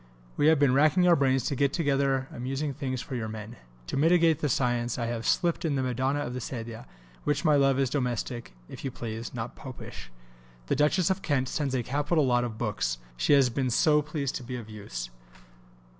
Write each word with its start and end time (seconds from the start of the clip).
We 0.35 0.47
have 0.47 0.57
been 0.57 0.73
racking 0.73 1.07
our 1.07 1.15
brains 1.15 1.43
to 1.45 1.55
get 1.55 1.73
together 1.73 2.27
amusing 2.33 2.73
things 2.73 3.03
for 3.03 3.13
your 3.13 3.27
men.... 3.27 3.57
To 3.85 3.95
mitigate 3.95 4.39
the 4.39 4.49
science 4.49 4.97
I 4.97 5.05
have 5.05 5.27
slipped 5.27 5.63
in 5.63 5.75
the 5.75 5.83
Madonna 5.83 6.21
of 6.21 6.33
the 6.33 6.39
Sedia; 6.41 6.87
which, 7.23 7.45
my 7.45 7.55
love, 7.55 7.77
is 7.77 7.91
domestic, 7.91 8.53
if 8.67 8.83
you 8.83 8.89
please, 8.89 9.31
not 9.35 9.55
Popish. 9.55 10.09
The 10.65 10.75
Duchess 10.75 11.11
of 11.11 11.21
Kent 11.21 11.49
sends 11.49 11.75
a 11.75 11.83
capital 11.83 12.25
lot 12.25 12.43
of 12.43 12.57
books; 12.57 12.97
she 13.15 13.33
has 13.33 13.51
been 13.51 13.69
so 13.69 14.01
pleased 14.01 14.33
to 14.37 14.43
be 14.43 14.55
of 14.55 14.71
use. 14.71 15.11